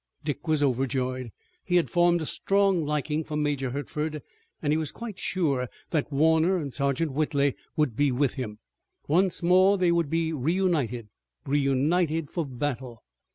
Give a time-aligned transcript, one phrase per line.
[0.23, 1.29] Dick was overjoyed.
[1.63, 4.23] He had formed a strong liking for Major Hertford
[4.59, 8.57] and he was quite sure that Warner and Sergeant Whitley would be with him.
[9.07, 11.09] Once more they would be reunited,
[11.45, 13.03] reunited for battle.